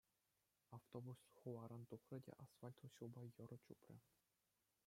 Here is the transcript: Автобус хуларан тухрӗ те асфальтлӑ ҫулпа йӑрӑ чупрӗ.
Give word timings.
Автобус 0.77 1.19
хуларан 1.39 1.83
тухрӗ 1.91 2.17
те 2.29 2.33
асфальтлӑ 2.45 2.87
ҫулпа 2.97 3.23
йӑрӑ 3.35 3.57
чупрӗ. 3.69 3.97